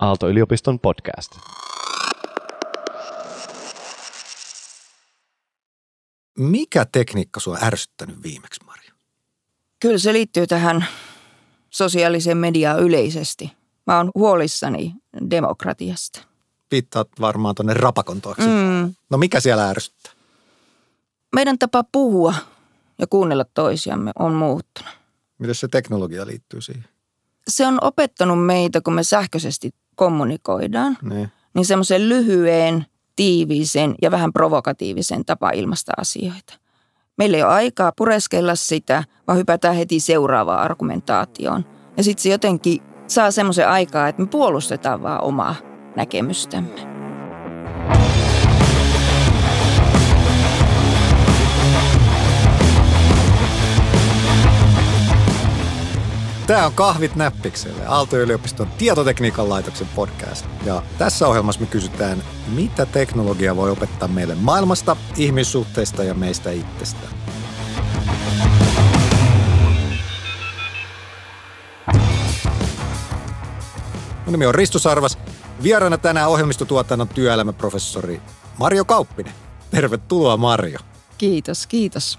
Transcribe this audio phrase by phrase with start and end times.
[0.00, 1.32] Aalto-yliopiston podcast.
[6.38, 8.92] Mikä tekniikka sua ärsyttänyt viimeksi, Maria?
[9.80, 10.86] Kyllä se liittyy tähän
[11.70, 13.52] sosiaaliseen mediaan yleisesti.
[13.86, 14.94] Mä oon huolissani
[15.30, 16.20] demokratiasta.
[16.70, 18.48] Viittaat varmaan tuonne rapakon tuoksi.
[18.48, 18.94] Mm.
[19.10, 20.12] No mikä siellä ärsyttää?
[21.34, 22.34] Meidän tapa puhua
[22.98, 24.92] ja kuunnella toisiamme on muuttunut.
[25.38, 26.84] Miten se teknologia liittyy siihen?
[27.48, 31.28] Se on opettanut meitä, kun me sähköisesti kommunikoidaan, Niin.
[31.54, 36.54] niin semmoisen lyhyeen, tiiviiseen ja vähän provokatiiviseen tapa ilmaista asioita.
[37.18, 41.64] Meillä ei ole aikaa pureskella sitä, vaan hypätään heti seuraavaan argumentaatioon.
[41.96, 45.54] Ja sitten se jotenkin saa semmoisen aikaa, että me puolustetaan vaan omaa
[45.96, 46.91] näkemystämme.
[56.52, 60.46] Tämä on Kahvit näppikselle, Aalto-yliopiston tietotekniikan laitoksen podcast.
[60.64, 67.08] Ja tässä ohjelmassa me kysytään, mitä teknologia voi opettaa meille maailmasta, ihmissuhteista ja meistä itsestä.
[74.24, 75.18] Mun nimi on Risto Sarvas.
[75.62, 78.20] Vieraana tänään ohjelmistotuotannon työelämäprofessori
[78.58, 79.34] Marjo Kauppinen.
[79.70, 80.78] Tervetuloa Marjo.
[81.18, 82.18] Kiitos, kiitos.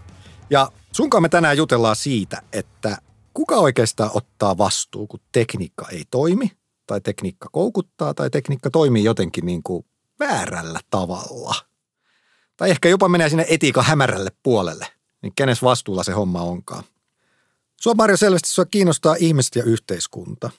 [0.50, 2.98] Ja sunkaan me tänään jutellaan siitä, että
[3.34, 6.52] kuka oikeastaan ottaa vastuu, kun tekniikka ei toimi,
[6.88, 9.86] tai tekniikka koukuttaa, tai tekniikka toimii jotenkin niin kuin
[10.20, 11.56] väärällä tavalla.
[12.58, 14.88] Tai ehkä jopa menee sinne etiikan hämärälle puolelle,
[15.22, 16.84] niin kenes vastuulla se homma onkaan.
[17.82, 20.50] Sua Marjo selvästi sua kiinnostaa ihmiset ja yhteiskunta.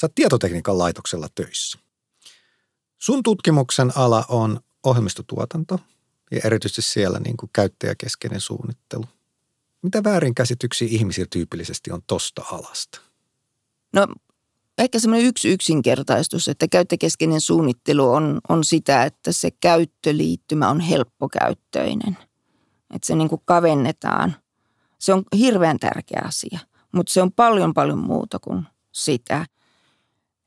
[0.00, 1.78] Sä oot tietotekniikan laitoksella töissä.
[2.98, 5.80] Sun tutkimuksen ala on ohjelmistotuotanto
[6.30, 9.04] ja erityisesti siellä niin kuin käyttäjäkeskeinen suunnittelu.
[9.82, 13.00] Mitä väärinkäsityksiä ihmisillä tyypillisesti on tosta alasta?
[13.92, 14.06] No
[14.78, 22.16] ehkä semmoinen yksi yksinkertaistus, että käyttökeskeinen suunnittelu on, on sitä, että se käyttöliittymä on helppokäyttöinen.
[22.94, 24.36] Että se niin kuin kavennetaan.
[24.98, 26.58] Se on hirveän tärkeä asia,
[26.92, 29.46] mutta se on paljon paljon muuta kuin sitä.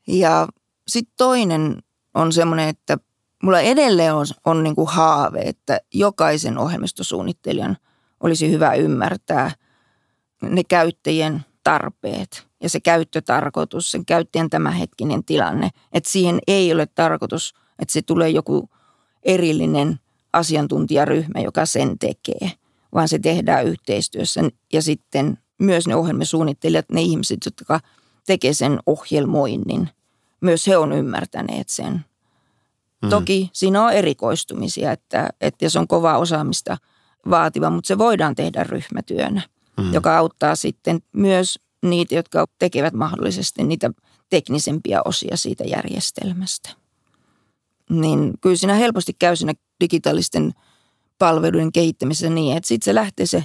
[0.07, 0.47] Ja
[0.87, 1.83] sitten toinen
[2.13, 2.97] on semmoinen, että
[3.43, 7.77] mulla edelleen on, on niin kuin haave, että jokaisen ohjelmistosuunnittelijan
[8.19, 9.51] olisi hyvä ymmärtää
[10.41, 15.69] ne käyttäjien tarpeet ja se käyttötarkoitus, sen käyttäjän tämänhetkinen tilanne.
[15.93, 18.69] Että siihen ei ole tarkoitus, että se tulee joku
[19.23, 19.99] erillinen
[20.33, 22.51] asiantuntijaryhmä, joka sen tekee,
[22.93, 24.41] vaan se tehdään yhteistyössä
[24.73, 27.79] ja sitten myös ne ohjelmasuunnittelijat, ne ihmiset, jotka
[28.25, 29.89] tekee sen ohjelmoinnin,
[30.41, 32.05] myös he on ymmärtäneet sen.
[33.01, 33.09] Mm.
[33.09, 36.77] Toki siinä on erikoistumisia, että, että jos on kovaa osaamista
[37.29, 39.41] vaativa, mutta se voidaan tehdä ryhmätyönä,
[39.77, 39.93] mm.
[39.93, 43.91] joka auttaa sitten myös niitä, jotka tekevät mahdollisesti niitä
[44.29, 46.69] teknisempiä osia siitä järjestelmästä.
[47.89, 50.51] Niin kyllä siinä helposti käy siinä digitaalisten
[51.17, 53.43] palveluiden kehittämisessä niin, että sitten se lähtee se,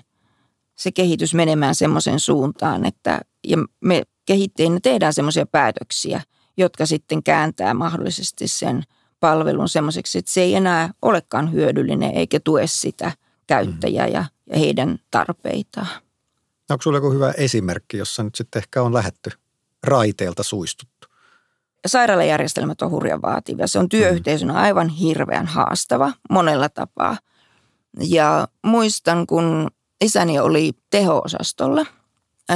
[0.78, 6.22] se kehitys menemään semmoiseen suuntaan, että ja me kehittäjinä tehdään semmoisia päätöksiä,
[6.56, 8.82] jotka sitten kääntää mahdollisesti sen
[9.20, 13.12] palvelun semmoiseksi, että se ei enää olekaan hyödyllinen eikä tue sitä
[13.50, 15.86] käyttäjää ja, ja heidän tarpeitaan.
[16.70, 19.30] Onko sulla joku hyvä esimerkki, jossa nyt sitten ehkä on lähetty
[19.82, 21.08] raiteilta suistuttu?
[21.86, 23.66] Sairaalajärjestelmät on hurjan vaativia.
[23.66, 27.18] Se on työyhteisönä aivan hirveän haastava monella tapaa.
[28.00, 29.68] Ja muistan, kun
[30.00, 31.86] isäni oli teho-osastolla,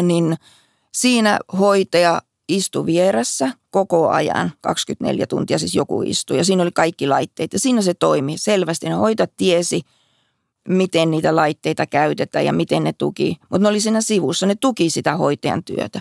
[0.03, 0.37] niin
[0.93, 7.07] siinä hoitaja istui vieressä koko ajan, 24 tuntia siis joku istui ja siinä oli kaikki
[7.07, 8.89] laitteet ja siinä se toimi selvästi.
[8.89, 9.83] Ne hoitajat tiesi,
[10.69, 14.91] miten niitä laitteita käytetään ja miten ne tuki, mutta ne oli siinä sivussa, ne tuki
[14.91, 16.01] sitä hoitajan työtä.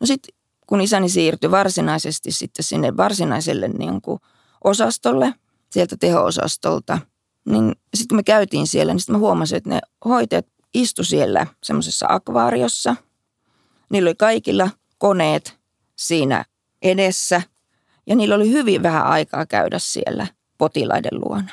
[0.00, 0.34] No sitten
[0.66, 4.20] kun isäni siirtyi varsinaisesti sitten sinne varsinaiselle niin kuin
[4.64, 5.34] osastolle,
[5.70, 6.98] sieltä teho-osastolta,
[7.44, 11.46] niin sitten kun me käytiin siellä, niin sitten mä huomasin, että ne hoitajat istu siellä
[11.62, 12.96] semmoisessa akvaariossa.
[13.90, 15.58] Niillä oli kaikilla koneet
[15.96, 16.44] siinä
[16.82, 17.42] edessä
[18.06, 20.26] ja niillä oli hyvin vähän aikaa käydä siellä
[20.58, 21.50] potilaiden luona.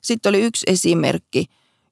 [0.00, 1.46] Sitten oli yksi esimerkki.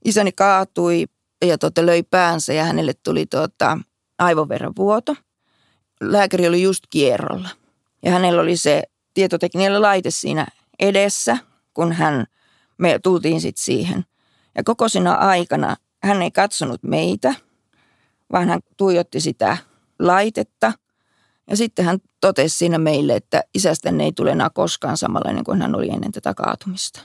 [0.05, 1.07] Isäni kaatui
[1.45, 3.79] ja tuota, löi päänsä ja hänelle tuli tuota,
[4.19, 5.17] aivoverenvuoto.
[6.01, 7.49] Lääkäri oli just kierrolla
[8.03, 8.83] ja hänellä oli se
[9.15, 10.47] tietotekniikalla laite siinä
[10.79, 11.39] edessä,
[11.75, 12.27] kun hän,
[12.79, 14.05] me tultiin sitten siihen.
[14.55, 17.35] Ja koko siinä aikana hän ei katsonut meitä,
[18.33, 19.57] vaan hän tuijotti sitä
[19.99, 20.73] laitetta.
[21.51, 25.75] Ja sitten hän totesi siinä meille, että isästänne ei tule enää koskaan samanlainen kuin hän
[25.75, 27.01] oli ennen tätä kaatumista.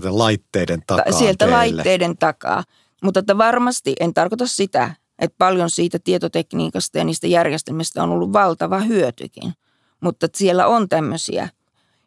[0.00, 1.56] Sieltä laitteiden takaa Sieltä teille.
[1.56, 2.64] laitteiden takaa.
[3.02, 8.32] Mutta että varmasti en tarkoita sitä, että paljon siitä tietotekniikasta ja niistä järjestelmistä on ollut
[8.32, 9.52] valtava hyötykin.
[10.00, 11.48] mutta siellä on tämmöisiä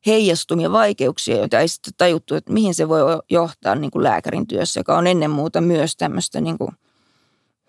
[0.05, 4.79] heijastumia vaikeuksia, joita ei sitten tajuttu, että mihin se voi johtaa niin kuin lääkärin työssä,
[4.79, 6.71] joka on ennen muuta myös tämmöistä niin kuin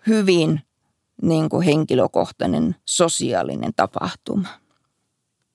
[0.07, 0.61] hyvin
[1.21, 4.47] niin kuin henkilökohtainen sosiaalinen tapahtuma.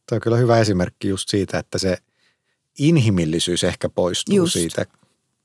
[0.07, 1.99] Tämä on kyllä hyvä esimerkki just siitä, että se
[2.79, 4.53] inhimillisyys ehkä poistuu just.
[4.53, 4.87] siitä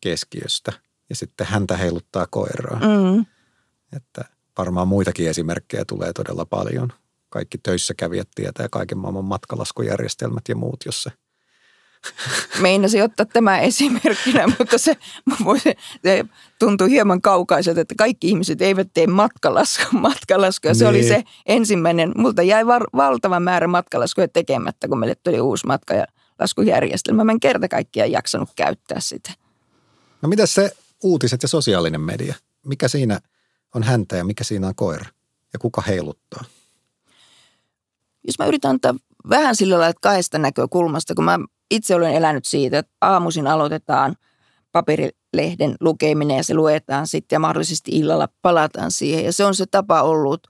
[0.01, 0.73] keskiöstä
[1.09, 2.79] ja sitten häntä heiluttaa koiraa.
[2.79, 3.25] Mm.
[3.95, 4.25] Että
[4.57, 6.93] varmaan muitakin esimerkkejä tulee todella paljon.
[7.29, 11.11] Kaikki töissä kävijät tietää kaiken maailman matkalaskujärjestelmät ja muut, jos se
[12.61, 14.97] Meinasin ottaa tämä esimerkkinä, mutta se,
[16.03, 16.25] se
[16.59, 20.73] tuntuu hieman kaukaiselta, että kaikki ihmiset eivät tee matkalaskuja.
[20.75, 20.89] Se niin.
[20.89, 22.11] oli se ensimmäinen.
[22.17, 25.67] Multa jäi var, valtava määrä matkalaskuja tekemättä, kun meille tuli uusi
[26.37, 27.23] matkalaskujärjestelmä.
[27.23, 29.31] Mä en kerta kaikkiaan jaksanut käyttää sitä.
[30.21, 30.71] No mitä se
[31.03, 32.35] uutiset ja sosiaalinen media?
[32.65, 33.19] Mikä siinä
[33.75, 35.05] on häntä ja mikä siinä on koira?
[35.53, 36.43] Ja kuka heiluttaa?
[38.27, 38.95] Jos mä yritän antaa
[39.29, 41.39] vähän sillä lailla, että kahdesta näkökulmasta, kun mä
[41.71, 44.15] itse olen elänyt siitä, että aamuisin aloitetaan
[44.71, 49.25] paperilehden lukeminen ja se luetaan sitten ja mahdollisesti illalla palataan siihen.
[49.25, 50.47] Ja se on se tapa ollut.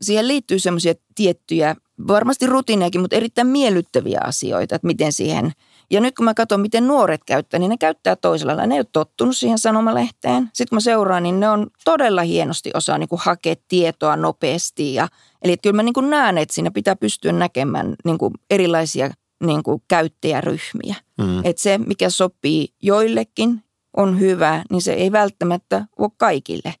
[0.00, 1.76] Siihen liittyy semmoisia tiettyjä,
[2.08, 5.52] varmasti rutiinejakin, mutta erittäin miellyttäviä asioita, että miten siihen–
[5.90, 8.66] ja nyt kun mä katson, miten nuoret käyttää, niin ne käyttää toisella lailla.
[8.66, 10.50] Ne ei ole tottunut siihen sanomalehteen.
[10.52, 14.94] Sitten kun mä seuraan, niin ne on todella hienosti osaa niin kuin hakea tietoa nopeasti.
[14.94, 15.08] Ja,
[15.42, 19.10] eli että kyllä mä niin kuin näen, että siinä pitää pystyä näkemään niin kuin erilaisia
[19.44, 20.94] niin kuin käyttäjäryhmiä.
[21.18, 21.38] Mm.
[21.44, 23.62] Että se, mikä sopii joillekin,
[23.96, 26.74] on hyvä, niin se ei välttämättä ole kaikille.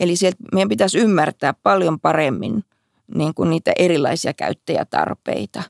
[0.00, 0.14] Eli
[0.52, 2.64] meidän pitäisi ymmärtää paljon paremmin
[3.14, 5.62] niin kuin niitä erilaisia käyttäjätarpeita,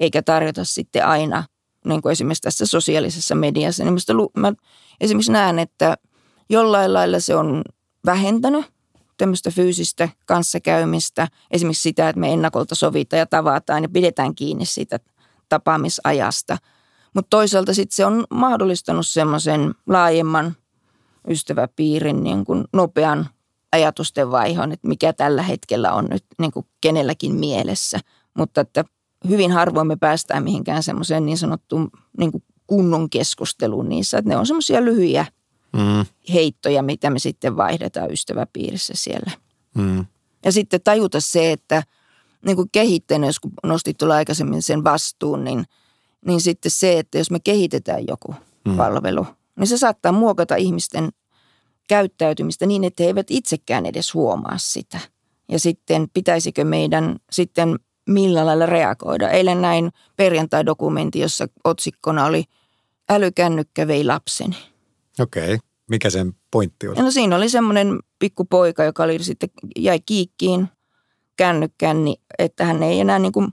[0.00, 1.44] eikä tarjota sitten aina–
[1.84, 3.96] niin kuin esimerkiksi tässä sosiaalisessa mediassa, niin
[4.36, 4.52] mä
[5.00, 5.96] esimerkiksi näen, että
[6.50, 7.62] jollain lailla se on
[8.06, 8.64] vähentänyt
[9.16, 14.98] tämmöistä fyysistä kanssakäymistä, esimerkiksi sitä, että me ennakolta sovitaan ja tavataan ja pidetään kiinni siitä
[15.48, 16.58] tapaamisajasta.
[17.14, 20.56] Mutta toisaalta sitten se on mahdollistanut semmoisen laajemman
[21.28, 23.28] ystäväpiirin niin kuin nopean
[23.72, 28.00] ajatusten vaihon, että mikä tällä hetkellä on nyt niin kuin kenelläkin mielessä.
[28.34, 28.84] Mutta että
[29.28, 34.18] hyvin harvoin me päästään mihinkään semmoiseen niin sanottuun niin kuin kunnon keskusteluun niissä.
[34.18, 35.26] Että ne on semmoisia lyhyjä
[35.72, 36.06] mm.
[36.32, 39.30] heittoja, mitä me sitten vaihdetaan ystäväpiirissä siellä.
[39.74, 40.06] Mm.
[40.44, 41.82] Ja sitten tajuta se, että
[42.46, 45.64] niin kuin kehittäjänä, jos nostit tulla aikaisemmin sen vastuun, niin,
[46.26, 48.34] niin sitten se, että jos me kehitetään joku
[48.64, 48.76] mm.
[48.76, 49.26] palvelu,
[49.56, 51.08] niin se saattaa muokata ihmisten
[51.90, 55.00] käyttäytymistä niin, että he eivät itsekään edes huomaa sitä.
[55.48, 57.78] Ja sitten pitäisikö meidän sitten
[58.08, 59.30] millä lailla reagoida.
[59.30, 62.44] Eilen näin perjantai-dokumentti, jossa otsikkona oli
[63.10, 64.56] Älykännykkä vei lapseni.
[65.20, 65.44] Okei.
[65.44, 65.58] Okay.
[65.88, 67.02] Mikä sen pointti oli?
[67.02, 70.68] No siinä oli semmoinen pikkupoika, joka oli sitten, jäi kiikkiin
[71.36, 73.48] kännykkään, niin että hän ei enää niin kuin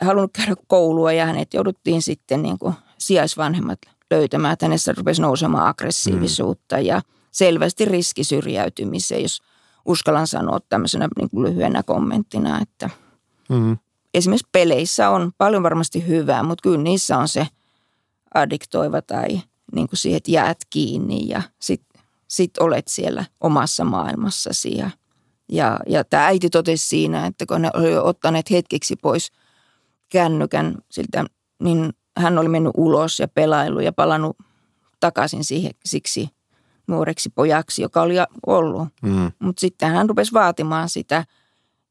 [0.00, 3.78] halunnut käydä koulua ja hänet jouduttiin sitten niin kuin sijaisvanhemmat
[4.10, 6.82] löytämään, että hänessä rupesi nousemaan aggressiivisuutta mm.
[6.82, 9.42] ja selvästi riski syrjäytymiseen, jos
[9.84, 12.90] uskallan sanoa tämmöisenä niin kuin lyhyenä kommenttina, että–
[13.48, 13.78] Mm.
[14.14, 17.46] Esimerkiksi peleissä on paljon varmasti hyvää, mutta kyllä niissä on se
[18.34, 19.40] addiktoiva tai
[19.72, 24.76] niin kuin siihen, että jäät kiinni ja sitten sit olet siellä omassa maailmassasi.
[24.76, 24.90] Ja,
[25.48, 29.32] ja, ja tämä äiti totesi siinä, että kun ne oli ottaneet hetkeksi pois
[30.08, 31.24] kännykän siltä,
[31.62, 34.36] niin hän oli mennyt ulos ja pelailu ja palannut
[35.00, 36.28] takaisin siihen siksi
[36.86, 38.14] nuoreksi pojaksi, joka oli
[38.46, 38.88] ollut.
[39.02, 39.32] Mm.
[39.38, 41.24] Mutta sitten hän rupesi vaatimaan sitä,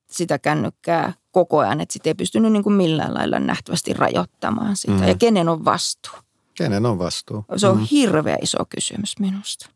[0.09, 4.93] sitä kännykkää koko ajan, että sitten ei pystynyt niin kuin millään lailla nähtävästi rajoittamaan sitä.
[4.93, 5.07] Mm.
[5.07, 6.13] Ja kenen on vastuu?
[6.53, 7.45] Kenen on vastuu?
[7.57, 7.85] Se on mm.
[7.91, 9.69] hirveä iso kysymys minusta.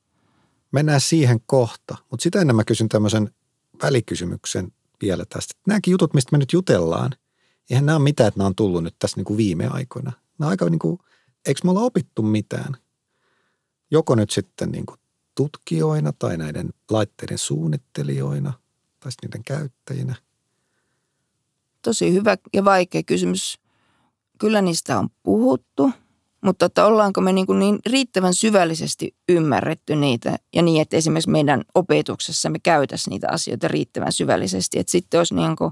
[0.72, 3.34] Mennään siihen kohta, mutta sitä ennen mä kysyn tämmöisen
[3.84, 5.53] välikysymyksen vielä tästä.
[5.68, 7.12] Nämäkin jutut, mistä me nyt jutellaan,
[7.70, 10.12] eihän nämä ole mitään, että nämä on tullut nyt tässä niin kuin viime aikoina.
[10.39, 11.00] On aika niin kuin,
[11.48, 12.77] eikö me olla opittu mitään?
[13.91, 15.00] Joko nyt sitten niin kuin
[15.36, 18.53] tutkijoina tai näiden laitteiden suunnittelijoina
[19.00, 20.15] tai niiden käyttäjinä–
[21.81, 23.60] tosi hyvä ja vaikea kysymys.
[24.39, 25.91] Kyllä niistä on puhuttu,
[26.41, 31.29] mutta että ollaanko me niin, kuin niin riittävän syvällisesti ymmärretty niitä ja niin, että esimerkiksi
[31.29, 34.79] meidän opetuksessa me käytäisiin niitä asioita riittävän syvällisesti.
[34.79, 35.72] Että sitten olisi niin kuin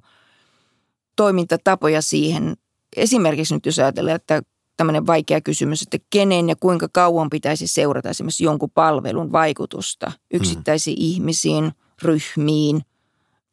[1.15, 2.57] toimintatapoja siihen.
[2.95, 4.41] Esimerkiksi nyt jos ajatellaan, että
[4.77, 10.97] tämmöinen vaikea kysymys, että kenen ja kuinka kauan pitäisi seurata esimerkiksi jonkun palvelun vaikutusta yksittäisiin
[10.97, 11.03] mm.
[11.03, 12.81] ihmisiin, ryhmiin,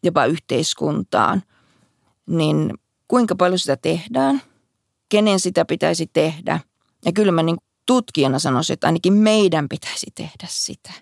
[0.03, 1.43] jopa yhteiskuntaan–
[2.27, 2.75] niin
[3.09, 4.43] kuinka paljon sitä tehdään,
[5.09, 6.61] kenen sitä pitäisi tehdä.
[7.05, 10.93] Ja kyllä mä niin tutkijana sanoisin, että ainakin meidän pitäisi tehdä sitä.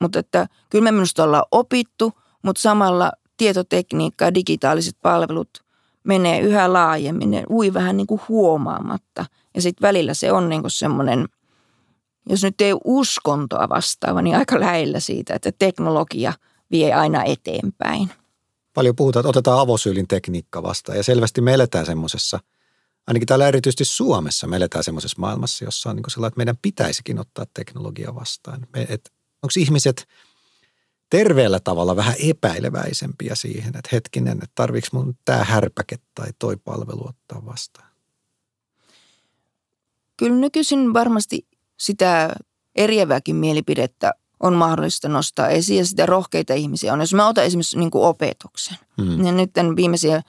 [0.00, 5.64] Mutta että kyllä me minusta ollaan opittu, mutta samalla tietotekniikka ja digitaaliset palvelut
[6.04, 9.26] menee yhä laajemmin, ne ui vähän niin kuin huomaamatta.
[9.54, 11.28] Ja sitten välillä se on niin kuin semmoinen,
[12.28, 16.32] jos nyt ei uskontoa vastaava, niin aika lähellä siitä, että teknologia
[16.70, 18.10] vie aina eteenpäin.
[18.74, 22.40] Paljon puhutaan, että otetaan avosyylin tekniikka vastaan ja selvästi me eletään semmoisessa,
[23.06, 27.18] ainakin täällä erityisesti Suomessa me eletään semmoisessa maailmassa, jossa on niin sellainen, että meidän pitäisikin
[27.18, 28.66] ottaa teknologia vastaan.
[28.72, 30.08] Me, et, onko ihmiset
[31.10, 37.08] terveellä tavalla vähän epäileväisempiä siihen, että hetkinen, että tarviiko mun tämä härpäke tai toi palvelu
[37.08, 37.93] ottaa vastaan?
[40.16, 42.34] Kyllä nykyisin varmasti sitä
[42.76, 47.00] eriävääkin mielipidettä on mahdollista nostaa esiin ja sitä rohkeita ihmisiä on.
[47.00, 49.24] Jos mä otan esimerkiksi niin kuin opetuksen, hmm.
[49.24, 50.22] ja nyt tämän viimeisiä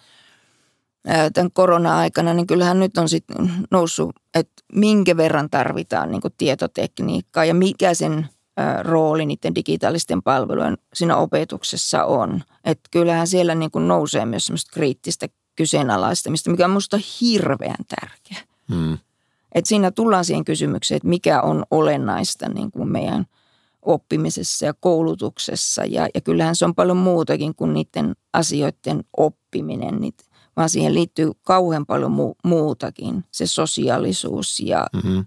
[1.34, 7.46] tämän korona-aikana, niin kyllähän nyt on sitten noussut, että minkä verran tarvitaan niin kuin tietotekniikkaa
[7.46, 8.30] ja mikä sen
[8.82, 12.44] rooli niiden digitaalisten palvelujen siinä opetuksessa on.
[12.63, 18.48] Että kyllähän siellä niin kuin nousee myös semmoista kriittistä kyseenalaistamista, mikä on minusta hirveän tärkeä.
[18.74, 18.98] Hmm.
[19.55, 23.25] Et siinä tullaan siihen kysymykseen, että mikä on olennaista niin kuin meidän
[23.81, 25.85] oppimisessa ja koulutuksessa.
[25.85, 30.13] Ja, ja kyllähän se on paljon muutakin kuin niiden asioiden oppiminen, niin,
[30.57, 34.59] vaan siihen liittyy kauhean paljon mu- muutakin, se sosiaalisuus.
[34.59, 35.25] Ja, mm-hmm.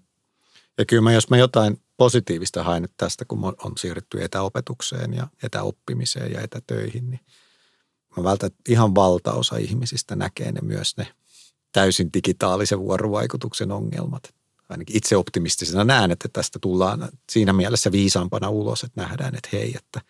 [0.78, 6.32] ja kyllä mä, jos mä jotain positiivista haen tästä, kun on siirrytty etäopetukseen ja etäoppimiseen
[6.32, 7.20] ja etätöihin, niin
[8.16, 11.06] mä vältän, että ihan valtaosa ihmisistä näkee ne myös ne
[11.78, 14.34] täysin digitaalisen vuorovaikutuksen ongelmat.
[14.68, 19.74] Ainakin itse optimistisena näen, että tästä tullaan siinä mielessä viisaampana ulos, että nähdään, että hei,
[19.76, 20.00] että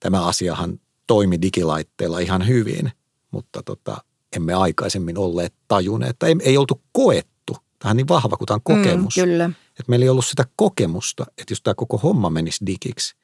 [0.00, 2.92] tämä asiahan toimi digilaitteella ihan hyvin,
[3.30, 3.96] mutta tota,
[4.36, 7.56] emme aikaisemmin olleet tajuneet, että ei, ei oltu koettu.
[7.78, 9.16] Tämä on niin vahva kuin tämä on mm, kokemus.
[9.16, 9.44] Mm, kyllä.
[9.68, 13.16] Että meillä ei ollut sitä kokemusta, että jos tämä koko homma menisi digiksi,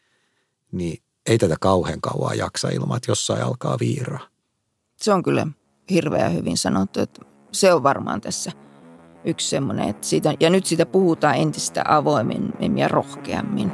[0.72, 4.28] niin ei tätä kauhean kauan jaksa ilman, että jossain alkaa viiraa.
[4.96, 5.46] Se on kyllä
[5.90, 8.52] hirveän hyvin sanottu, että se on varmaan tässä
[9.24, 13.72] yksi semmoinen, että siitä, ja nyt siitä puhutaan entistä avoimemmin ja rohkeammin.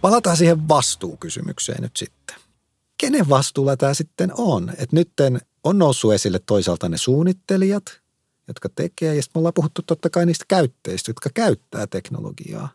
[0.00, 2.36] Palataan siihen vastuukysymykseen nyt sitten.
[2.98, 4.70] Kenen vastuulla tämä sitten on?
[4.70, 5.12] Että nyt
[5.64, 7.82] on noussut esille toisaalta ne suunnittelijat,
[8.48, 9.14] jotka tekee.
[9.14, 12.68] Ja sitten me ollaan puhuttu totta kai niistä käyttäjistä, jotka käyttää teknologiaa.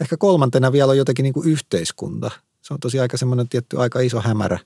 [0.00, 2.30] Ehkä kolmantena vielä on jotenkin niin kuin yhteiskunta.
[2.62, 4.58] Se on tosi aika semmoinen tietty aika iso hämärä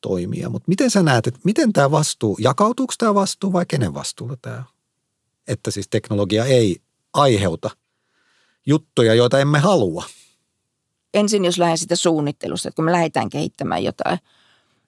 [0.00, 0.48] toimia.
[0.48, 4.56] Mutta miten sä näet, että miten tämä vastuu, jakautuuko tämä vastuu vai kenen vastuulla tämä
[4.56, 4.64] on?
[5.48, 6.76] Että siis teknologia ei
[7.12, 7.70] aiheuta
[8.66, 10.04] juttuja, joita emme halua.
[11.14, 14.18] Ensin jos lähden sitä suunnittelusta, että kun me lähdetään kehittämään jotain–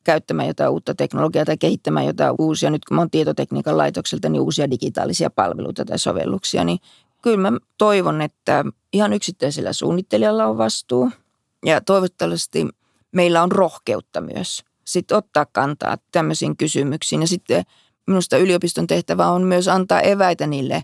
[0.07, 4.43] käyttämään jotain uutta teknologiaa tai kehittämään jotain uusia, nyt kun mä oon tietotekniikan laitokselta, niin
[4.43, 6.79] uusia digitaalisia palveluita tai sovelluksia, niin
[7.23, 11.11] kyllä mä toivon, että ihan yksittäisellä suunnittelijalla on vastuu.
[11.65, 12.69] Ja toivottavasti
[13.13, 17.21] meillä on rohkeutta myös sitten ottaa kantaa tämmöisiin kysymyksiin.
[17.21, 17.65] Ja sitten
[18.07, 20.83] minusta yliopiston tehtävä on myös antaa eväitä niille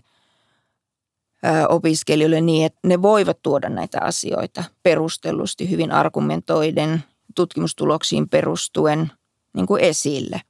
[1.69, 7.03] opiskelijoille niin, että ne voivat tuoda näitä asioita perustellusti, hyvin argumentoiden,
[7.35, 9.11] tutkimustuloksiin perustuen
[9.53, 10.41] niin kuin esille.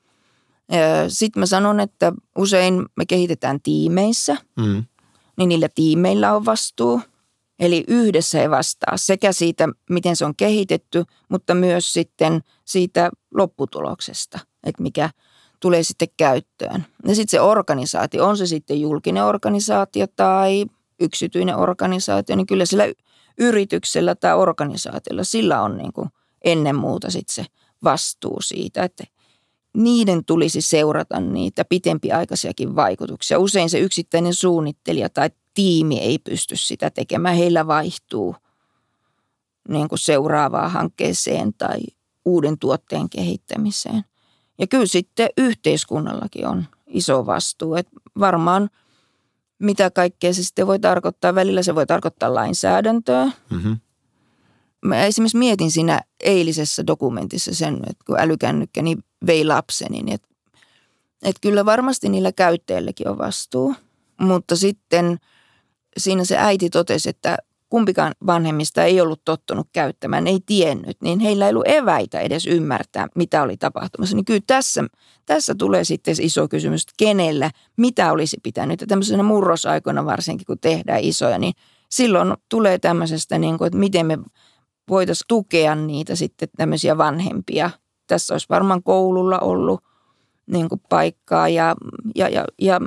[1.07, 4.83] Sitten mä sanon, että usein me kehitetään tiimeissä, mm.
[5.37, 7.01] niin niillä tiimeillä on vastuu.
[7.59, 14.39] Eli yhdessä he vastaa sekä siitä, miten se on kehitetty, mutta myös sitten siitä lopputuloksesta,
[14.63, 15.09] että mikä
[15.59, 16.85] tulee sitten käyttöön.
[17.07, 20.65] Ja sitten se organisaatio, on se sitten julkinen organisaatio tai
[20.99, 22.83] yksityinen organisaatio, niin kyllä sillä
[23.37, 26.09] yrityksellä tai organisaatiolla sillä on niin kuin–
[26.43, 27.45] ennen muuta sitten se
[27.83, 29.03] vastuu siitä, että
[29.73, 33.39] niiden tulisi seurata niitä pitempiaikaisiakin vaikutuksia.
[33.39, 37.35] Usein se yksittäinen suunnittelija tai tiimi ei pysty sitä tekemään.
[37.35, 38.35] Heillä vaihtuu
[39.69, 41.79] niin kuin seuraavaan hankkeeseen tai
[42.25, 44.03] uuden tuotteen kehittämiseen.
[44.59, 47.75] Ja kyllä sitten yhteiskunnallakin on iso vastuu.
[47.75, 48.69] Että varmaan
[49.59, 51.35] mitä kaikkea se sitten voi tarkoittaa.
[51.35, 53.31] Välillä se voi tarkoittaa lainsäädäntöä.
[53.49, 53.77] Mm-hmm
[54.83, 60.27] mä esimerkiksi mietin siinä eilisessä dokumentissa sen, että kun älykännykkäni vei lapseni, niin että,
[61.23, 63.75] että kyllä varmasti niillä käyttäjilläkin on vastuu.
[64.19, 65.17] Mutta sitten
[65.97, 67.37] siinä se äiti totesi, että
[67.69, 73.07] kumpikaan vanhemmista ei ollut tottunut käyttämään, ei tiennyt, niin heillä ei ollut eväitä edes ymmärtää,
[73.15, 74.15] mitä oli tapahtumassa.
[74.15, 74.83] Niin kyllä tässä,
[75.25, 78.81] tässä tulee sitten iso kysymys, että kenellä, mitä olisi pitänyt.
[78.81, 81.53] Ja tämmöisenä murrosaikoina varsinkin, kun tehdään isoja, niin
[81.89, 84.17] silloin tulee tämmöisestä, niin kuin, että miten me
[84.89, 87.69] voitaisiin tukea niitä sitten tämmöisiä vanhempia.
[88.07, 89.83] Tässä olisi varmaan koululla ollut
[90.45, 91.75] niin kuin paikkaa ja,
[92.15, 92.79] ja, ja, ja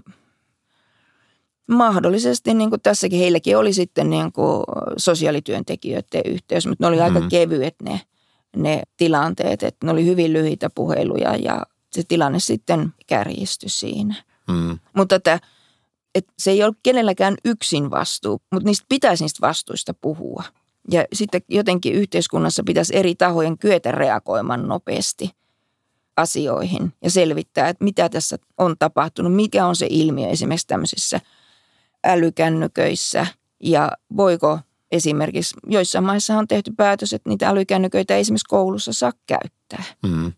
[1.71, 4.65] mahdollisesti niin kuin tässäkin heilläkin oli sitten niin kuin
[4.97, 7.29] sosiaalityöntekijöiden yhteys, mutta ne oli aika Mm.
[7.29, 8.01] kevyet ne,
[8.57, 11.63] ne tilanteet, että ne oli hyvin lyhyitä puheluja ja
[11.93, 14.15] se tilanne sitten kärjistyi siinä.
[14.49, 14.79] Mm.
[14.97, 15.41] Mutta että,
[16.15, 20.45] että se ei ole kenelläkään yksin vastuu, mutta niistä pitäisi niistä vastuista puhua.
[20.91, 25.31] Ja sitten jotenkin yhteiskunnassa pitäisi eri tahojen kyetä reagoimaan nopeasti
[26.17, 31.21] asioihin ja selvittää, että mitä tässä on tapahtunut, mikä on se ilmiö esimerkiksi tämmöisissä
[32.05, 33.27] älykännyköissä
[33.61, 34.59] ja voiko
[34.93, 39.85] esimerkiksi, joissain maissa on tehty päätös, että niitä älykännyköitä ei esimerkiksi koulussa saa käyttää.
[40.03, 40.33] Mm.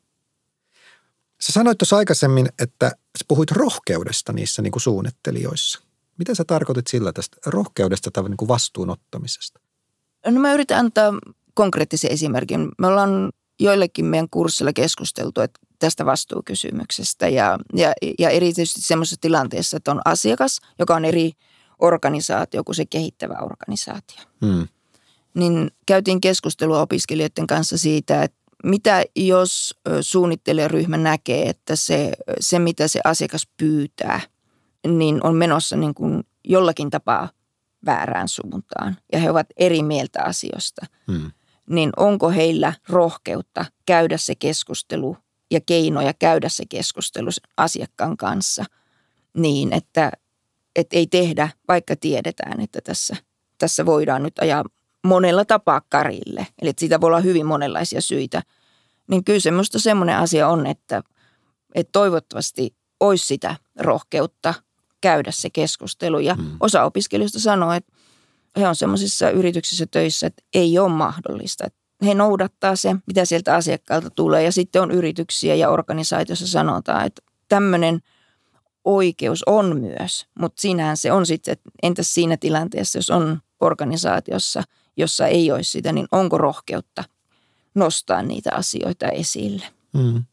[1.40, 5.81] Sä sanoit tuossa aikaisemmin, että sä puhuit rohkeudesta niissä niin kuin suunnittelijoissa.
[6.19, 9.61] Mitä sä tarkoitit sillä tästä rohkeudesta tai niin kuin vastuunottamisesta?
[10.26, 11.12] No mä yritän antaa
[11.54, 12.68] konkreettisen esimerkin.
[12.78, 19.76] Me ollaan joillekin meidän kurssilla keskusteltu että tästä vastuukysymyksestä ja, ja, ja erityisesti semmoisessa tilanteessa,
[19.76, 21.32] että on asiakas, joka on eri
[21.78, 24.25] organisaatio kuin se kehittävä organisaatio.
[24.40, 24.68] Mm.
[25.34, 32.88] Niin käytiin keskustelua opiskelijoiden kanssa siitä, että mitä jos suunnittelijaryhmä näkee, että se, se mitä
[32.88, 34.20] se asiakas pyytää,
[34.87, 37.28] niin on menossa niin kuin jollakin tapaa
[37.87, 41.30] väärään suuntaan ja he ovat eri mieltä asioista, Mm.
[41.70, 45.16] niin onko heillä rohkeutta käydä se keskustelu
[45.50, 48.64] ja keinoja käydä se keskustelu asiakkaan kanssa
[49.37, 50.12] niin, että,
[50.76, 53.16] että ei tehdä, vaikka tiedetään, että tässä,
[53.58, 54.64] tässä voidaan nyt ajaa
[55.06, 56.47] monella tapaa karille.
[56.62, 58.42] Eli että siitä voi olla hyvin monenlaisia syitä.
[59.11, 61.02] Niin kyllä semmoista semmoinen asia on, että,
[61.75, 64.54] että toivottavasti olisi sitä rohkeutta
[65.00, 66.19] käydä se keskustelu.
[66.19, 66.57] Ja Mm.
[66.61, 67.93] osa opiskelijoista sanoo, että
[68.57, 71.64] he on semmoisissa yrityksissä töissä, että ei ole mahdollista.
[71.67, 74.43] Että he noudattaa se, mitä sieltä asiakkaalta tulee.
[74.43, 78.00] Ja sitten on yrityksiä ja organisaatioissa sanotaan, että tämmöinen
[78.85, 80.26] oikeus on myös.
[80.38, 84.62] Mutta siinähän se on sitten, että entäs siinä tilanteessa, jos on organisaatiossa,
[84.97, 87.05] jossa ei olisi sitä, niin onko rohkeutta
[87.75, 90.25] nostaa niitä asioita esille Mm.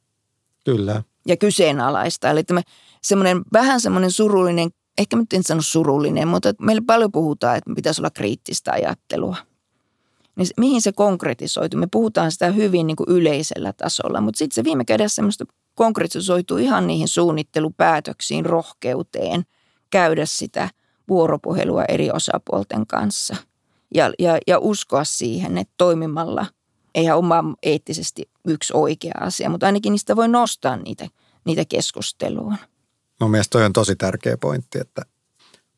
[0.66, 1.04] Kyllä.
[1.28, 2.30] ja kyseenalaista.
[2.30, 2.62] Eli tämä
[3.08, 8.02] semmoinen vähän semmoinen surullinen, ehkä nyt en sano surullinen, mutta meillä paljon puhutaan, että pitäisi
[8.02, 9.36] olla kriittistä ajattelua.
[10.36, 11.80] Niin se- mihin se konkretisoituu?
[11.80, 16.58] Me puhutaan sitä hyvin niin kuin yleisellä tasolla, mutta sitten se viime kädessä semmoista konkretisoituu
[16.58, 19.46] ihan niihin suunnittelupäätöksiin, rohkeuteen,
[19.90, 20.70] käydä sitä
[21.10, 23.36] vuoropuhelua eri osapuolten kanssa
[23.96, 26.46] ja, ja, ja uskoa siihen, että toimimalla
[26.96, 31.08] eihän vaan eettisesti yksi oikea asia, mutta ainakin niistä voi nostaa niitä,
[31.46, 32.56] niitä keskusteluun.
[33.22, 35.02] Mun mielestä toi on tosi tärkeä pointti, että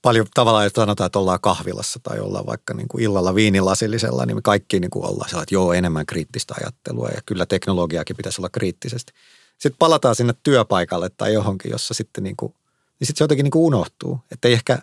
[0.01, 4.37] paljon tavallaan, jos sanotaan, että ollaan kahvilassa tai ollaan vaikka niin kuin illalla viinilasillisella, niin
[4.37, 8.41] me kaikki niin kuin ollaan sellainen, että joo, enemmän kriittistä ajattelua ja kyllä teknologiaakin pitäisi
[8.41, 9.13] olla kriittisesti.
[9.57, 12.53] Sitten palataan sinne työpaikalle tai johonkin, jossa sitten niin kuin,
[12.99, 14.19] niin sitten se jotenkin niin kuin unohtuu.
[14.31, 14.79] Että ei ehkä,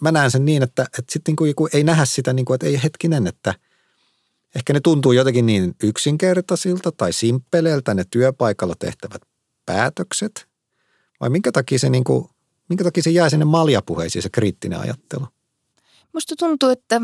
[0.00, 2.66] mä näen sen niin, että, että sitten niin kuin ei nähdä sitä, niin kuin, että
[2.66, 3.54] ei hetkinen, että
[4.54, 9.22] ehkä ne tuntuu jotenkin niin yksinkertaisilta tai simppeleiltä ne työpaikalla tehtävät
[9.66, 10.49] päätökset.
[11.20, 12.24] Vai minkä takia se, niin kuin,
[12.68, 15.26] minkä takia se jää sinne maljapuheisiin se kriittinen ajattelu?
[16.12, 17.00] Musta tuntuu, että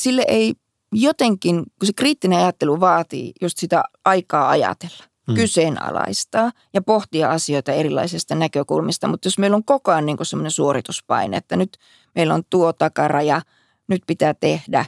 [0.00, 0.54] sille ei
[0.92, 5.34] jotenkin, kun se kriittinen ajattelu vaatii just sitä aikaa ajatella, Mm.
[5.34, 9.08] kyseenalaistaa ja pohtia asioita erilaisista näkökulmista.
[9.08, 11.78] Mutta jos meillä on koko ajan niin semmoinen suorituspaine, että nyt
[12.14, 13.42] meillä on tuo takaraja,
[13.88, 14.86] nyt pitää tehdä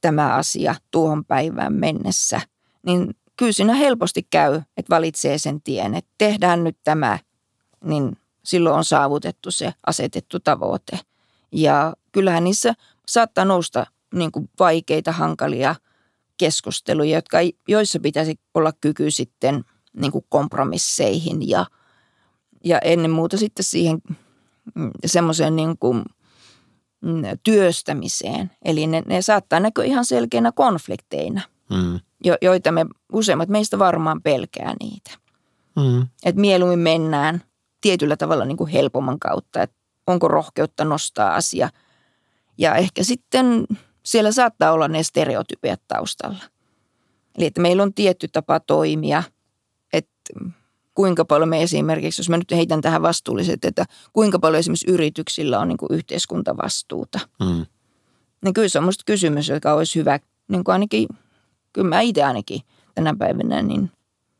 [0.00, 2.40] tämä asia tuohon päivään mennessä,
[2.86, 7.18] niin kyllä siinä helposti käy, että valitsee sen tien, että tehdään nyt tämä,
[7.86, 10.98] niin silloin on saavutettu se asetettu tavoite.
[11.52, 12.74] Ja kyllähän niissä
[13.06, 15.74] saattaa nousta niin kuin vaikeita, hankalia
[16.36, 21.66] keskusteluja, jotka, joissa pitäisi olla kyky sitten niin kuin kompromisseihin ja,
[22.64, 23.98] ja ennen muuta sitten siihen
[24.74, 26.04] mm, semmoiseen niin kuin
[27.00, 28.50] mm, työstämiseen.
[28.64, 32.00] Eli ne, ne saattaa näkyä ihan selkeänä konflikteina, Mm.
[32.24, 35.10] jo, joita me useimmat meistä varmaan pelkää niitä.
[35.76, 36.06] Mm.
[36.24, 37.42] Että mieluummin mennään
[37.80, 41.68] tietyllä tavalla niin kuin helpomman kautta, että onko rohkeutta nostaa asia.
[42.58, 43.66] Ja ehkä sitten
[44.02, 46.44] siellä saattaa olla ne stereotypiat taustalla.
[47.38, 49.22] Eli että meillä on tietty tapa toimia,
[49.92, 50.32] että
[50.94, 55.58] kuinka paljon me esimerkiksi, jos mä nyt heitän tähän vastuulliset, että kuinka paljon esimerkiksi yrityksillä
[55.58, 57.20] on niin kuin yhteiskuntavastuuta.
[57.40, 57.66] Mm.
[58.44, 61.08] Niin kyllä se on musta kysymys, joka olisi hyvä, niin kuin ainakin,
[61.72, 62.60] kyllä mä itse ainakin
[62.94, 63.90] tänä päivänä, niin,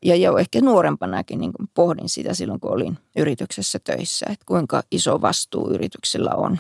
[0.07, 5.21] ja jo ehkä nuorempanakin niin pohdin sitä silloin, kun olin yrityksessä töissä, että kuinka iso
[5.21, 6.59] vastuu yrityksillä on,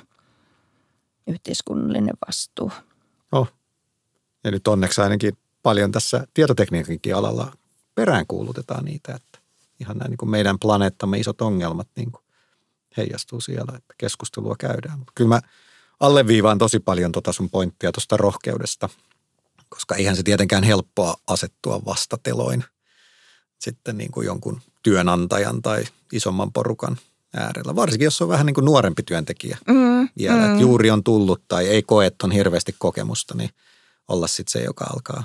[1.26, 2.72] yhteiskunnallinen vastuu.
[3.32, 3.48] Oh.
[4.44, 7.52] Ja nyt onneksi ainakin paljon tässä tietotekniikankin alalla
[7.94, 9.38] peräänkuulutetaan niitä, että
[9.80, 12.22] ihan nämä niin kuin meidän planeettamme isot ongelmat niin kuin
[12.96, 14.98] heijastuu siellä, että keskustelua käydään.
[14.98, 15.40] Mutta kyllä mä
[16.00, 18.88] alleviivaan tosi paljon tota sun pointtia tuosta rohkeudesta,
[19.68, 22.64] koska eihän se tietenkään helppoa asettua vastateloin
[23.58, 26.96] sitten niin kuin jonkun työnantajan tai isomman porukan
[27.36, 27.76] äärellä.
[27.76, 30.44] Varsinkin, jos on vähän niin kuin nuorempi työntekijä mm, vielä, mm.
[30.44, 33.50] että juuri on tullut tai ei koe, että on hirveästi kokemusta, niin
[34.08, 35.24] olla sitten se, joka alkaa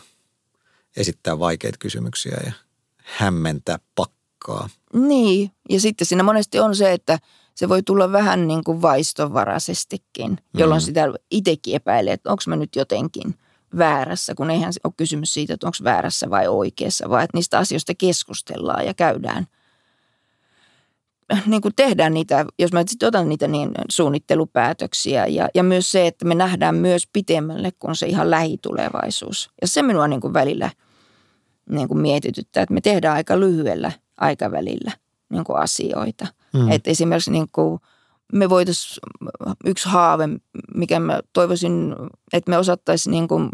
[0.97, 2.51] esittää vaikeita kysymyksiä ja
[2.97, 4.69] hämmentää pakkaa.
[4.93, 7.19] Niin, ja sitten siinä monesti on se, että
[7.55, 10.85] se voi tulla vähän niin kuin vaistovaraisestikin, jolloin mm.
[10.85, 13.35] sitä itsekin epäilee, että onko mä nyt jotenkin
[13.77, 17.93] väärässä, kun eihän ole kysymys siitä, että onko väärässä vai oikeassa, vaan että niistä asioista
[17.95, 19.47] keskustellaan ja käydään–
[21.45, 26.07] niin kuin tehdään niitä, jos mä sitten otan niitä niin suunnittelupäätöksiä ja, ja myös se,
[26.07, 29.49] että me nähdään myös pitemmälle kuin se ihan lähitulevaisuus.
[29.62, 30.69] Ja se minua niin kuin välillä
[31.69, 34.91] niin kuin mietityttää, että me tehdään aika lyhyellä aikavälillä
[35.29, 36.27] niin kuin asioita.
[36.53, 36.71] Mm.
[36.71, 37.79] Että esimerkiksi niin kuin
[38.31, 38.97] me voitaisiin,
[39.65, 40.29] yksi haave,
[40.75, 41.95] mikä mä toivoisin,
[42.33, 43.49] että me osattaisiin niin kuin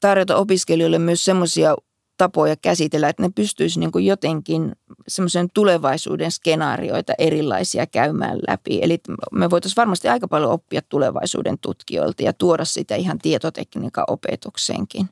[0.00, 1.76] tarjota opiskelijoille myös semmoisia
[2.16, 4.72] tapoja käsitellä, että ne pystyisi niin kuin jotenkin
[5.08, 8.78] semmoisen tulevaisuuden skenaarioita erilaisia käymään läpi.
[8.82, 9.00] Eli
[9.32, 15.08] me voitaisiin varmasti aika paljon oppia tulevaisuuden tutkijoilta ja tuoda sitä ihan tietotekniikan opetukseenkin.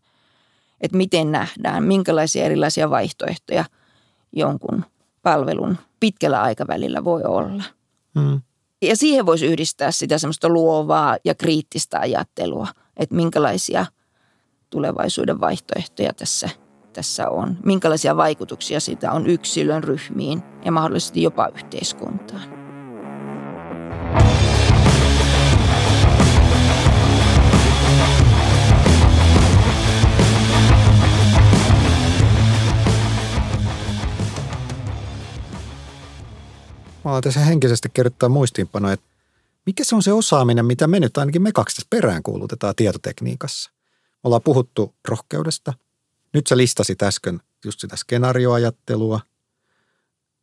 [0.80, 3.64] Että miten nähdään, minkälaisia erilaisia vaihtoehtoja
[4.32, 4.84] jonkun
[5.22, 7.62] palvelun pitkällä aikavälillä voi olla.
[8.20, 8.40] Hmm.
[8.82, 12.66] Ja siihen voisi yhdistää sitä semmoista luovaa ja kriittistä ajattelua,
[12.96, 13.86] että minkälaisia
[14.70, 16.48] tulevaisuuden vaihtoehtoja tässä–
[16.92, 22.61] tässä on, minkälaisia vaikutuksia sitä on yksilön ryhmiin ja mahdollisesti jopa yhteiskuntaan.
[37.04, 39.06] Mä olen tässä henkisesti kerrottaa muistiinpano, että
[39.66, 43.70] mikä se on se osaaminen, mitä me nyt ainakin me kaksi tässä perään kuulutetaan tietotekniikassa.
[43.94, 45.72] Me ollaan puhuttu rohkeudesta,
[46.32, 49.20] nyt sä listasit äsken just sitä skenaarioajattelua,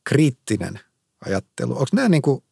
[0.04, 0.80] kriittinen
[1.26, 1.74] ajattelu.
[1.74, 2.44] Onko nämä niin kuin,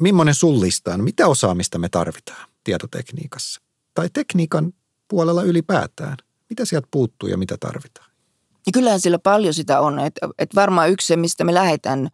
[0.00, 1.04] millainen sun lista on?
[1.04, 3.60] Mitä osaamista me tarvitaan tietotekniikassa?
[3.94, 4.72] Tai tekniikan
[5.08, 6.16] puolella ylipäätään?
[6.50, 8.10] Mitä sieltä puuttuu ja mitä tarvitaan?
[8.66, 9.98] Ja kyllähän sillä paljon sitä on.
[9.98, 12.08] Että et varmaan yksi se, mistä me lähdetään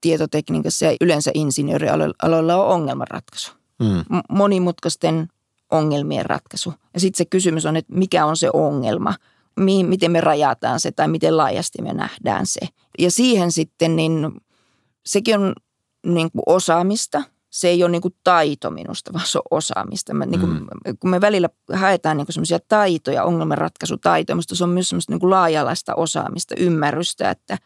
[0.00, 3.52] tietotekniikassa ja yleensä insinöörialoilla on ongelmanratkaisu.
[3.84, 4.20] Hmm.
[4.30, 5.28] Monimutkaisten
[5.72, 6.74] ongelmien ratkaisu.
[6.94, 9.14] Ja sitten se kysymys on, että mikä on se ongelma–
[9.58, 12.60] mihin, miten me rajataan se tai miten laajasti me nähdään se.
[12.98, 14.40] Ja siihen sitten niin
[15.06, 15.52] sekin on
[16.06, 17.22] niin kuin osaamista.
[17.50, 20.14] Se ei ole niin kuin taito minusta, vaan se on osaamista.
[20.14, 20.66] Mä, niin kuin, mm.
[21.00, 25.30] Kun me välillä haetaan niin semmoisia taitoja, ongelmanratkaisutaitoja, minusta se on myös semmoista niin kuin
[25.30, 27.58] laajalaista osaamista, ymmärrystä, että,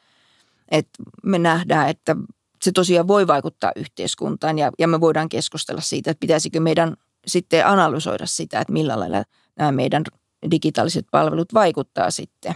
[0.72, 2.16] että me nähdään, että
[2.62, 7.66] se tosiaan voi vaikuttaa yhteiskuntaan ja, ja me voidaan keskustella siitä, että pitäisikö meidän sitten
[7.66, 9.24] analysoida sitä, että millä lailla
[9.56, 10.04] nämä meidän
[10.50, 12.54] digitaaliset palvelut vaikuttaa sitten.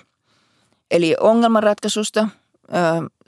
[0.90, 2.28] Eli ongelmanratkaisusta,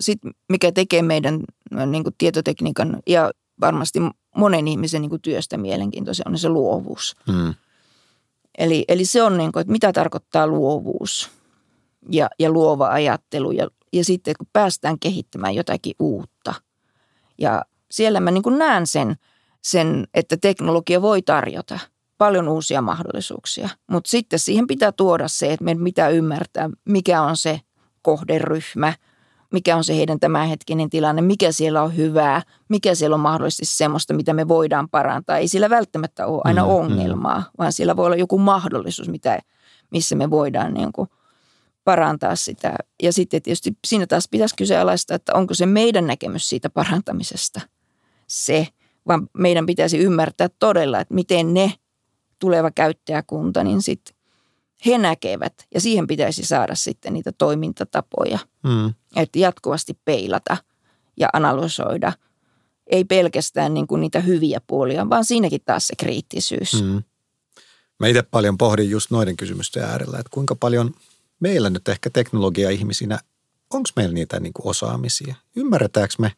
[0.01, 1.41] sit mikä tekee meidän
[1.87, 3.99] niin kuin tietotekniikan ja varmasti
[4.37, 7.17] monen ihmisen niin kuin työstä mielenkiintoisen, on se luovuus.
[7.29, 7.55] Mm.
[8.59, 11.31] Eli, eli se on, niin kuin, että mitä tarkoittaa luovuus
[12.11, 16.55] ja, ja luova ajattelu ja, ja sitten kun päästään kehittämään jotakin uutta.
[17.39, 19.17] Ja siellä mä niin näen sen,
[19.63, 21.79] sen, että teknologia voi tarjota–
[22.19, 23.69] paljon uusia mahdollisuuksia.
[23.91, 27.61] Mutta sitten siihen pitää tuoda se, että meidän pitää ymmärtää, mikä on se
[28.03, 28.93] kohderyhmä,
[29.53, 34.15] mikä on se heidän tämänhetkinen tilanne, mikä siellä on hyvää, mikä siellä on mahdollisesti semmoista,
[34.15, 35.37] mitä me voidaan parantaa.
[35.37, 37.45] Ei sillä välttämättä ole aina mm, ongelmaa, mm.
[37.59, 39.39] vaan siellä voi olla joku mahdollisuus, mitä,
[39.91, 41.09] missä me voidaan niin kuin
[41.89, 42.75] parantaa sitä.
[43.03, 47.61] Ja sitten tietysti siinä taas pitäisi kyseenalaistaa, että onko se meidän näkemys siitä parantamisesta
[48.27, 48.69] se,
[49.07, 51.73] vaan meidän pitäisi ymmärtää todella, että miten ne–
[52.39, 54.15] tuleva käyttäjäkunta, niin sitten
[54.87, 58.39] he näkevät ja siihen pitäisi saada sitten niitä toimintatapoja.
[58.63, 58.95] Mm.
[59.17, 60.57] Että jatkuvasti peilata
[61.17, 62.13] ja analysoida.
[62.87, 66.83] Ei pelkästään niin kuin niitä hyviä puolia, vaan siinäkin taas se kriittisyys.
[66.83, 67.03] Mm.
[68.01, 70.95] Mä itse paljon pohdin just noiden kysymysten äärellä, että kuinka paljon
[71.41, 73.19] meillä nyt ehkä teknologia-ihmisinä,
[73.71, 75.35] onko meillä niitä niin kuin osaamisia?
[75.57, 76.33] Ymmärretäänkö me,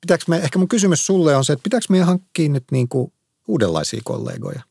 [0.00, 3.12] pitääkö me, ehkä mun kysymys sulle on se, että pitääkö meidän hankkia nyt niin kuin
[3.48, 4.62] uudenlaisia kollegoja?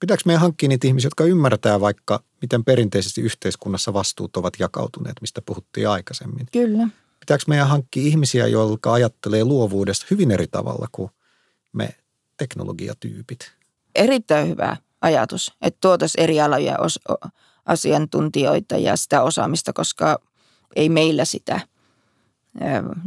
[0.00, 5.42] Pitääkö meidän hankkia niitä ihmisiä, jotka ymmärtää vaikka, miten perinteisesti yhteiskunnassa vastuut ovat jakautuneet, mistä
[5.42, 6.46] puhuttiin aikaisemmin?
[6.52, 6.88] Kyllä.
[7.20, 11.10] Pitääkö meidän hankkia ihmisiä, jotka ajattelee luovuudesta hyvin eri tavalla kuin
[11.72, 11.96] me
[12.36, 13.52] teknologiatyypit?
[13.94, 17.30] Erittäin hyvä ajatus, että tuotaisiin eri aloja os-
[17.66, 20.18] asiantuntijoita ja sitä osaamista, koska
[20.76, 21.60] ei meillä sitä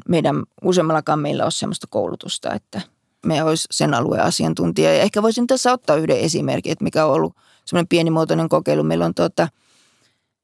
[0.07, 2.81] meidän useammallakaan meillä ole sellaista koulutusta, että
[3.25, 4.93] me olisi sen alueen asiantuntija.
[4.93, 8.83] Ja ehkä voisin tässä ottaa yhden esimerkin, että mikä on ollut semmoinen pienimuotoinen kokeilu.
[8.83, 9.47] Meillä on tuota,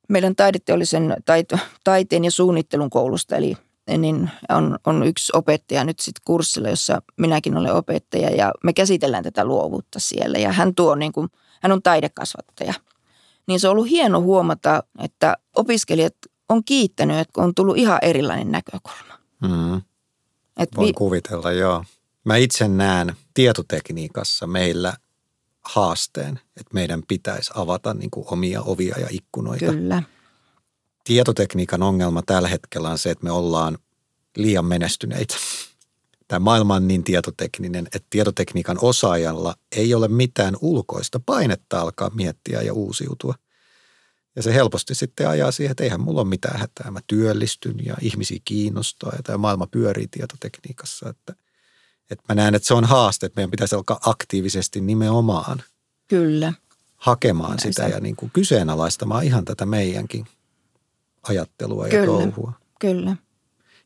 [0.09, 3.57] meidän taideteollisen taito, taiteen ja suunnittelun koulusta, eli
[3.97, 9.23] niin on, on yksi opettaja nyt sitten kurssilla, jossa minäkin olen opettaja ja me käsitellään
[9.23, 10.37] tätä luovuutta siellä.
[10.37, 11.27] Ja hän tuo niin kuin,
[11.61, 12.73] hän on taidekasvattaja.
[13.47, 16.15] Niin se on ollut hieno huomata, että opiskelijat
[16.49, 19.19] on kiittänyt, että on tullut ihan erilainen näkökulma.
[19.41, 19.81] Mm.
[20.57, 21.83] Et Voin vi- kuvitella, joo.
[22.23, 24.93] Mä itse näen tietotekniikassa meillä
[25.65, 29.65] haasteen, että meidän pitäisi avata niin kuin omia ovia ja ikkunoita.
[29.65, 30.03] Kyllä.
[31.03, 33.77] Tietotekniikan ongelma tällä hetkellä on se, että me ollaan
[34.37, 35.35] liian menestyneitä.
[36.27, 42.61] Tämä maailma on niin tietotekninen, että tietotekniikan osaajalla ei ole mitään ulkoista painetta alkaa miettiä
[42.61, 43.35] ja uusiutua.
[44.35, 46.91] Ja se helposti sitten ajaa siihen, että eihän mulla ole mitään hätää.
[46.91, 51.09] Mä työllistyn ja ihmisiä kiinnostaa ja tämä maailma pyörii tietotekniikassa.
[51.09, 51.35] Että,
[52.11, 55.63] että mä näen, että se on haaste, että meidän pitäisi alkaa aktiivisesti nimenomaan
[56.07, 56.53] Kyllä.
[56.95, 57.89] hakemaan Kyllä, sitä se.
[57.89, 60.25] ja niin kuin kyseenalaistamaan ihan tätä meidänkin
[61.23, 62.53] ajattelua kyllä, ja touhua.
[62.79, 63.15] Kyllä.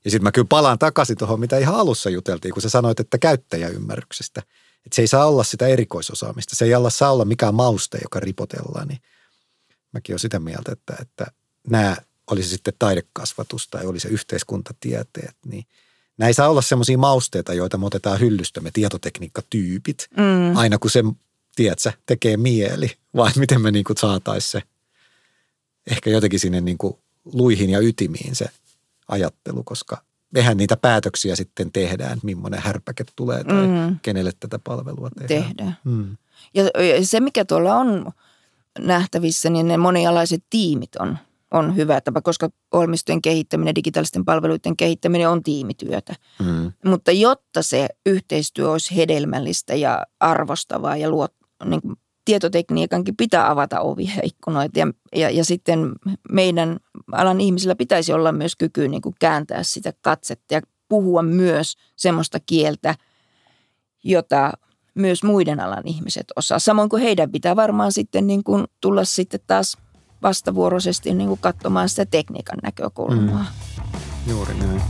[0.05, 3.17] Ja sitten mä kyllä palaan takaisin tuohon, mitä ihan alussa juteltiin, kun sä sanoit, että
[3.17, 4.41] käyttäjäymmärryksestä.
[4.85, 6.55] Että se ei saa olla sitä erikoisosaamista.
[6.55, 8.87] Se ei alla saa olla mikään mauste, joka ripotellaan.
[8.87, 8.99] Niin
[9.91, 11.27] mäkin olen sitä mieltä, että, että
[11.67, 11.97] nämä,
[12.31, 15.65] oli se sitten taidekasvatus tai oli se yhteiskuntatieteet, niin
[16.17, 20.57] nämä ei saa olla semmoisia mausteita, joita me otetaan hyllystä, me tietotekniikkatyypit, mm.
[20.57, 21.03] aina kun se,
[21.55, 24.61] tiedätkö, tekee mieli, vai miten me niin saataisiin se
[25.91, 28.45] ehkä jotenkin sinne niin kuin luihin ja ytimiin se
[29.09, 29.97] ajattelu, koska
[30.31, 33.99] mehän niitä päätöksiä sitten tehdään, millainen härpäke tulee tai mm.
[34.01, 35.43] kenelle tätä palvelua tehdään.
[35.43, 35.77] Tehdään.
[35.83, 36.17] Mm.
[36.53, 36.63] Ja
[37.03, 38.11] se, mikä tuolla on
[38.79, 41.17] nähtävissä, niin ne monialaiset tiimit on,
[41.51, 46.15] on hyvä tapa, koska ohjelmistojen kehittäminen, digitaalisten palveluiden kehittäminen on tiimityötä.
[46.39, 46.71] Mm.
[46.85, 51.33] Mutta jotta se yhteistyö olisi hedelmällistä ja arvostavaa ja luot,
[51.65, 51.95] niin kuin
[52.29, 55.91] tietotekniikankin pitää avata ovia ja ikkunoita ja, ja, ja sitten
[56.31, 56.77] meidän
[57.11, 62.39] alan ihmisillä pitäisi olla myös kyky niin kuin kääntää sitä katsetta ja puhua myös semmoista
[62.45, 62.95] kieltä,
[64.03, 64.51] jota
[64.95, 66.59] myös muiden alan ihmiset osaa.
[66.59, 69.77] Samoin kuin heidän pitää varmaan sitten niin kuin tulla sitten taas
[70.23, 73.45] vastavuoroisesti niin kuin katsomaan sitä tekniikan näkökulmaa.
[73.45, 74.31] Mm.
[74.31, 74.81] Juuri näin.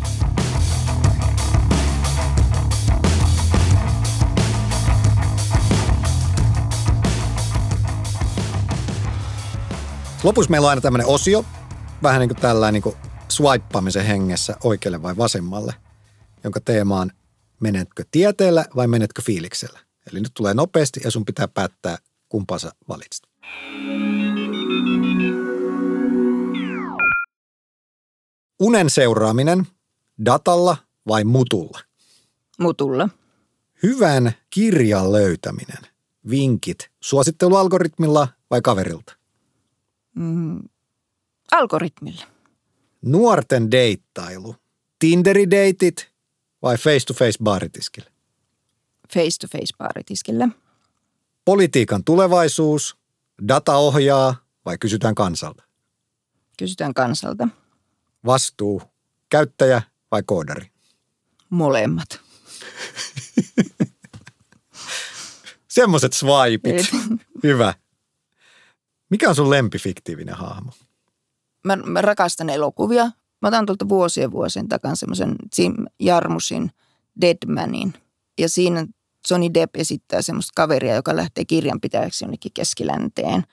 [10.23, 11.45] Lopussa meillä on aina tämmöinen osio,
[12.03, 12.95] vähän niin kuin tällainen niin kuin
[13.29, 15.73] swipeamisen hengessä oikealle vai vasemmalle,
[16.43, 17.11] jonka teema on
[17.59, 19.79] menetkö tieteellä vai menetkö fiiliksellä.
[20.11, 21.97] Eli nyt tulee nopeasti ja sun pitää päättää,
[22.29, 23.29] kumpaa sä valitset.
[28.59, 29.67] Unen seuraaminen
[30.25, 30.77] datalla
[31.07, 31.79] vai mutulla?
[32.59, 33.09] Mutulla.
[33.83, 35.83] Hyvän kirjan löytäminen.
[36.29, 39.18] Vinkit suosittelualgoritmilla vai kaverilta?
[40.19, 40.59] Mm,
[41.51, 42.25] algoritmilla.
[43.01, 44.55] Nuorten deittailu.
[44.99, 46.11] Tinderi-deitit
[46.61, 48.11] vai face-to-face baaritiskille?
[49.13, 50.49] face-to-face baaritiskillä.
[51.45, 52.97] Politiikan tulevaisuus,
[53.47, 55.63] data ohjaa vai kysytään kansalta?
[56.57, 57.47] Kysytään kansalta.
[58.25, 58.81] Vastuu,
[59.29, 60.71] käyttäjä vai koodari?
[61.49, 62.07] Molemmat.
[65.67, 66.89] Semmoiset swipeit.
[67.43, 67.73] Hyvä.
[69.09, 70.71] Mikä on sun lempifiktiivinen hahmo?
[71.63, 73.11] Mä, mä rakastan elokuvia.
[73.41, 76.71] Mä otan tuolta vuosien vuosien takan semmoisen Jim Jarmusin
[77.21, 77.93] Deadmanin.
[78.37, 78.87] Ja siinä
[79.29, 83.43] Johnny Depp esittää semmoista kaveria, joka lähtee kirjanpitäjäksi jonnekin keskilänteen.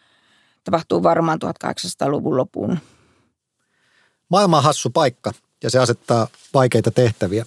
[0.65, 2.79] Tapahtuu varmaan 1800-luvun lopun.
[4.29, 7.47] Maailma on hassu paikka ja se asettaa vaikeita tehtäviä.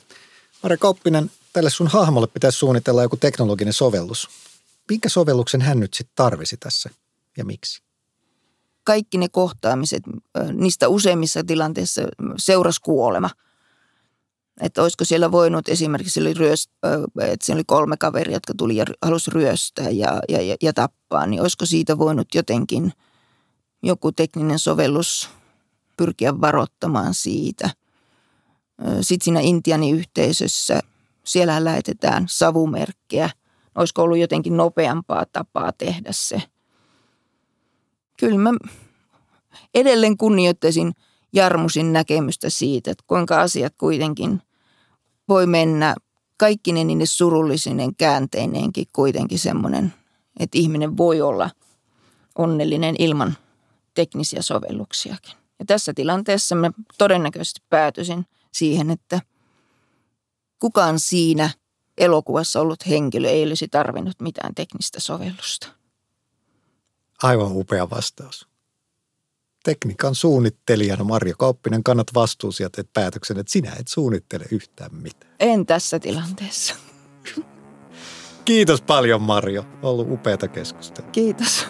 [0.63, 4.29] Mare Kauppinen, tälle sun hahmolle pitäisi suunnitella joku teknologinen sovellus.
[4.89, 6.89] Minkä sovelluksen hän nyt sitten tarvisi tässä
[7.37, 7.88] ja miksi?
[8.83, 10.03] Kaikki ne kohtaamiset,
[10.53, 12.01] niistä useimmissa tilanteissa
[12.37, 13.29] seurasi kuolema–
[14.59, 16.71] että olisiko siellä voinut esimerkiksi, oli ryöst,
[17.21, 21.41] että siellä oli kolme kaveria, jotka tuli ja halusi ryöstää ja, ja, ja tappaa, niin
[21.41, 22.93] olisiko siitä voinut jotenkin
[23.83, 25.29] joku tekninen sovellus
[25.97, 27.69] pyrkiä varoittamaan siitä.
[29.01, 30.79] Sitten siinä Intianin yhteisössä,
[31.23, 33.29] siellä lähetetään savumerkkejä.
[33.75, 36.41] Olisiko ollut jotenkin nopeampaa tapaa tehdä se?
[38.19, 38.49] Kyllä mä
[39.73, 40.93] edelleen kunnioittaisin
[41.33, 44.41] Jarmusin näkemystä siitä, että kuinka asiat kuitenkin–
[45.29, 45.95] voi mennä
[46.37, 49.93] kaikki ne surullisinen käänteineenkin kuitenkin semmoinen,
[50.39, 51.49] että ihminen voi olla
[52.37, 53.37] onnellinen ilman
[53.93, 55.33] teknisiä sovelluksiakin.
[55.59, 59.21] Ja tässä tilanteessa mä todennäköisesti päätyisin siihen, että
[60.59, 61.49] kukaan siinä
[61.97, 65.78] elokuvassa ollut henkilö ei olisi tarvinnut mitään teknistä sovellusta.
[67.23, 68.47] Aivan upea vastaus.
[69.63, 75.35] Tekniikan suunnittelijana Marjo Kauppinen kannat vastuusi ja teet päätöksen, että sinä et suunnittele yhtään mitään.
[75.39, 76.75] En tässä tilanteessa.
[78.45, 79.65] Kiitos paljon Marjo.
[79.81, 81.11] Ollut upeata keskustelua.
[81.11, 81.65] Kiitos.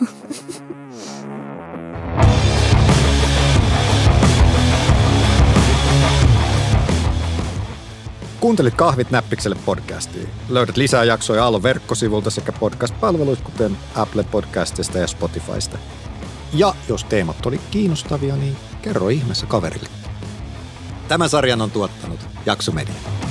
[8.39, 10.29] Kuuntelit Kahvit näppikselle podcastiin.
[10.49, 15.77] Löydät lisää jaksoja Aallon verkkosivulta sekä podcast-palveluista, kuten Apple Podcastista ja Spotifysta.
[16.53, 19.89] Ja jos teemat oli kiinnostavia, niin kerro ihmeessä kaverille.
[21.07, 23.28] Tämän sarjan on tuottanut Jaksomedia.